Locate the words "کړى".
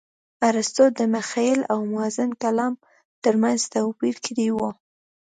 4.25-4.47